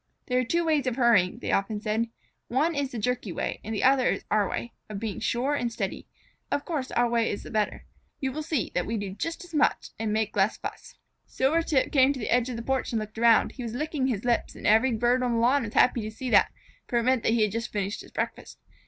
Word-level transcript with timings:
"There 0.25 0.39
are 0.39 0.43
two 0.43 0.65
ways 0.65 0.87
of 0.87 0.95
hurrying," 0.95 1.37
they 1.37 1.51
often 1.51 1.79
said. 1.79 2.07
"One 2.47 2.73
is 2.73 2.91
the 2.91 2.97
jerky 2.97 3.31
way 3.31 3.59
and 3.63 3.71
the 3.71 3.83
other 3.83 4.07
is 4.09 4.23
our 4.31 4.49
way, 4.49 4.71
of 4.89 4.97
being 4.99 5.19
sure 5.19 5.53
and 5.53 5.71
steady. 5.71 6.07
Of 6.49 6.65
course 6.65 6.89
our 6.89 7.07
way 7.07 7.29
is 7.29 7.43
the 7.43 7.51
better. 7.51 7.85
You 8.19 8.31
will 8.31 8.41
see 8.41 8.71
that 8.73 8.87
we 8.87 8.97
do 8.97 9.11
just 9.13 9.43
as 9.43 9.53
much 9.53 9.89
and 9.99 10.11
make 10.11 10.35
less 10.35 10.57
fuss." 10.57 10.95
Silvertip 11.27 11.91
came 11.91 12.13
to 12.13 12.19
the 12.19 12.31
edge 12.31 12.49
of 12.49 12.55
the 12.55 12.63
porch 12.63 12.91
and 12.91 12.99
looked 12.99 13.19
around. 13.19 13.51
He 13.51 13.61
was 13.61 13.75
licking 13.75 14.07
his 14.07 14.25
lips, 14.25 14.55
and 14.55 14.65
every 14.65 14.91
bird 14.91 15.21
on 15.21 15.33
the 15.33 15.39
lawn 15.39 15.61
was 15.61 15.75
happy 15.75 16.01
to 16.01 16.09
see 16.09 16.31
that, 16.31 16.51
for 16.87 16.97
it 16.97 17.03
meant 17.03 17.21
that 17.21 17.33
he 17.33 17.43
had 17.43 17.51
just 17.51 17.71
finished 17.71 18.01
his 18.01 18.09
breakfast. 18.09 18.57